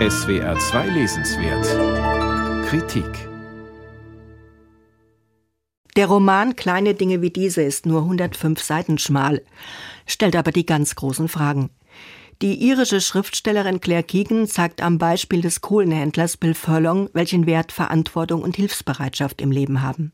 [0.00, 3.06] SWR 2 Lesenswert Kritik
[5.94, 9.42] Der Roman Kleine Dinge wie diese ist nur 105 Seiten schmal,
[10.04, 11.70] stellt aber die ganz großen Fragen.
[12.42, 18.42] Die irische Schriftstellerin Claire Keegan zeigt am Beispiel des Kohlenhändlers Bill Furlong, welchen Wert Verantwortung
[18.42, 20.12] und Hilfsbereitschaft im Leben haben.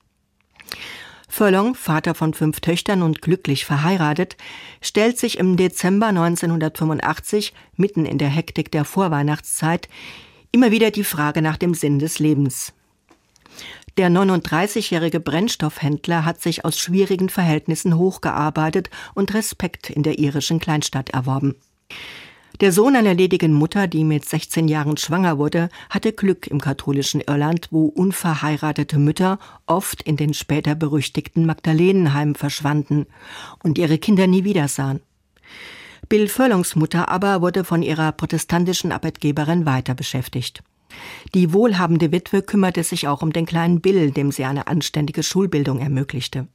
[1.30, 4.36] Furlong, Vater von fünf Töchtern und glücklich verheiratet,
[4.82, 9.88] stellt sich im Dezember 1985, mitten in der Hektik der Vorweihnachtszeit,
[10.50, 12.72] immer wieder die Frage nach dem Sinn des Lebens.
[13.96, 21.10] Der 39-jährige Brennstoffhändler hat sich aus schwierigen Verhältnissen hochgearbeitet und Respekt in der irischen Kleinstadt
[21.10, 21.54] erworben.
[22.58, 27.20] Der Sohn einer ledigen Mutter, die mit 16 Jahren schwanger wurde, hatte Glück im katholischen
[27.20, 33.06] Irland, wo unverheiratete Mütter oft in den später berüchtigten Magdalenenheimen verschwanden
[33.62, 35.00] und ihre Kinder nie wieder sahen.
[36.08, 40.62] Bill Furlongs Mutter aber wurde von ihrer protestantischen Arbeitgeberin weiter beschäftigt.
[41.34, 45.78] Die wohlhabende Witwe kümmerte sich auch um den kleinen Bill, dem sie eine anständige Schulbildung
[45.78, 46.48] ermöglichte.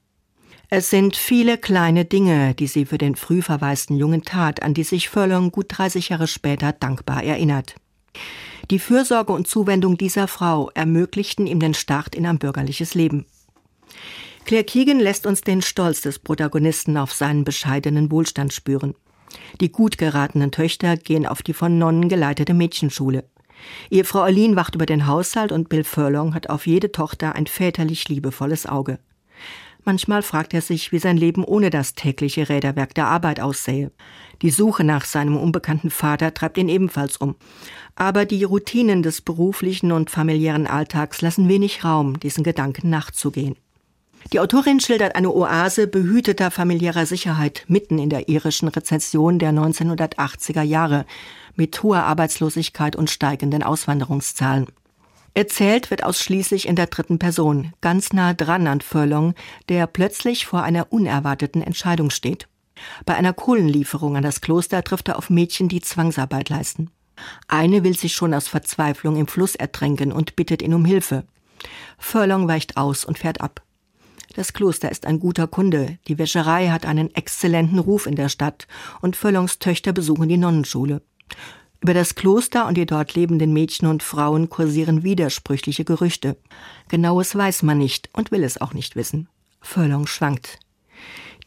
[0.70, 4.84] Es sind viele kleine Dinge, die sie für den früh verwaisten Jungen tat, an die
[4.84, 7.76] sich Furlong gut 30 Jahre später dankbar erinnert.
[8.72, 13.26] Die Fürsorge und Zuwendung dieser Frau ermöglichten ihm den Start in ein bürgerliches Leben.
[14.46, 18.96] Claire Keegan lässt uns den Stolz des Protagonisten auf seinen bescheidenen Wohlstand spüren.
[19.62, 23.26] Die gut geratenen Töchter gehen auf die von Nonnen geleitete Mädchenschule.
[23.90, 28.08] Ehefrau Aline wacht über den Haushalt und Bill Furlong hat auf jede Tochter ein väterlich
[28.10, 29.00] liebevolles Auge.
[29.88, 33.92] Manchmal fragt er sich, wie sein Leben ohne das tägliche Räderwerk der Arbeit aussähe.
[34.42, 37.36] Die Suche nach seinem unbekannten Vater treibt ihn ebenfalls um.
[37.96, 43.56] Aber die Routinen des beruflichen und familiären Alltags lassen wenig Raum, diesen Gedanken nachzugehen.
[44.34, 50.64] Die Autorin schildert eine Oase behüteter familiärer Sicherheit mitten in der irischen Rezession der 1980er
[50.64, 51.06] Jahre
[51.56, 54.66] mit hoher Arbeitslosigkeit und steigenden Auswanderungszahlen.
[55.36, 59.36] Erzählt wird ausschließlich in der dritten Person, ganz nah dran an Furlong,
[59.68, 62.48] der plötzlich vor einer unerwarteten Entscheidung steht.
[63.06, 66.90] Bei einer Kohlenlieferung an das Kloster trifft er auf Mädchen, die Zwangsarbeit leisten.
[67.50, 71.26] Eine will sich schon aus Verzweiflung im Fluss ertränken und bittet ihn um Hilfe.
[71.98, 73.62] Furlong weicht aus und fährt ab.
[74.36, 78.68] Das Kloster ist ein guter Kunde, die Wäscherei hat einen exzellenten Ruf in der Stadt
[79.02, 81.02] und Furlongs Töchter besuchen die Nonnenschule.
[81.82, 86.38] Über das Kloster und die dort lebenden Mädchen und Frauen kursieren widersprüchliche Gerüchte.
[86.90, 89.28] Genaues weiß man nicht und will es auch nicht wissen.
[89.62, 90.60] Furlong schwankt.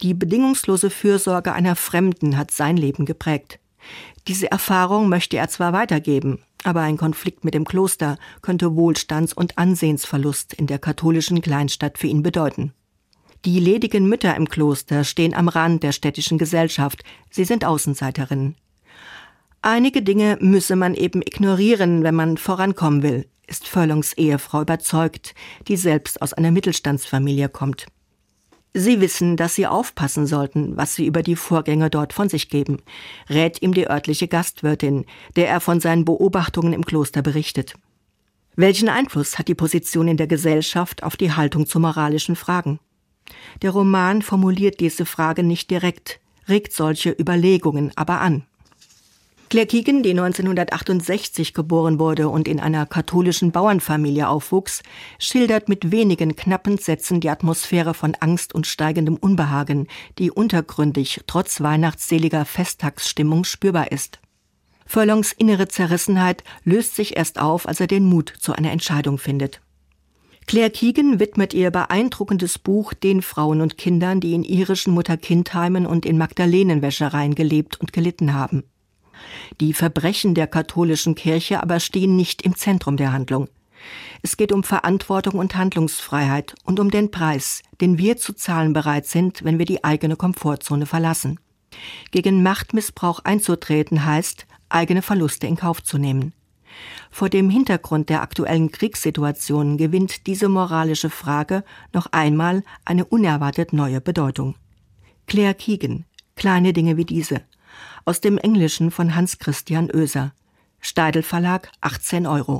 [0.02, 3.58] Die bedingungslose Fürsorge einer Fremden hat sein Leben geprägt.
[4.28, 9.58] Diese Erfahrung möchte er zwar weitergeben, aber ein Konflikt mit dem Kloster könnte Wohlstands- und
[9.58, 12.72] Ansehensverlust in der katholischen Kleinstadt für ihn bedeuten.
[13.44, 18.56] Die ledigen Mütter im Kloster stehen am Rand der städtischen Gesellschaft, sie sind Außenseiterinnen.
[19.70, 25.34] Einige Dinge müsse man eben ignorieren, wenn man vorankommen will, ist Furlongs Ehefrau überzeugt,
[25.68, 27.84] die selbst aus einer Mittelstandsfamilie kommt.
[28.72, 32.78] Sie wissen, dass sie aufpassen sollten, was sie über die Vorgänge dort von sich geben,
[33.28, 35.04] rät ihm die örtliche Gastwirtin,
[35.36, 37.74] der er von seinen Beobachtungen im Kloster berichtet.
[38.56, 42.80] Welchen Einfluss hat die Position in der Gesellschaft auf die Haltung zu moralischen Fragen?
[43.60, 48.47] Der Roman formuliert diese Frage nicht direkt, regt solche Überlegungen aber an.
[49.50, 54.82] Claire Keegan, die 1968 geboren wurde und in einer katholischen Bauernfamilie aufwuchs,
[55.19, 59.87] schildert mit wenigen knappen Sätzen die Atmosphäre von Angst und steigendem Unbehagen,
[60.19, 64.19] die untergründig trotz weihnachtsseliger Festtagsstimmung spürbar ist.
[64.84, 69.62] Furlongs innere Zerrissenheit löst sich erst auf, als er den Mut zu einer Entscheidung findet.
[70.47, 76.04] Claire Keegan widmet ihr beeindruckendes Buch den Frauen und Kindern, die in irischen Mutter-Kind-Heimen und
[76.04, 78.64] in Magdalenenwäschereien gelebt und gelitten haben.
[79.60, 83.48] Die Verbrechen der katholischen Kirche aber stehen nicht im Zentrum der Handlung.
[84.22, 89.06] Es geht um Verantwortung und Handlungsfreiheit und um den Preis, den wir zu zahlen bereit
[89.06, 91.38] sind, wenn wir die eigene Komfortzone verlassen.
[92.10, 96.32] Gegen Machtmissbrauch einzutreten heißt, eigene Verluste in Kauf zu nehmen.
[97.10, 104.00] Vor dem Hintergrund der aktuellen Kriegssituation gewinnt diese moralische Frage noch einmal eine unerwartet neue
[104.00, 104.55] Bedeutung.
[105.26, 106.05] Claire Keegan,
[106.37, 107.43] kleine Dinge wie diese,
[108.04, 110.32] aus dem Englischen von Hans Christian Oeser.
[110.80, 112.56] Steidel Verlag 18 Euro.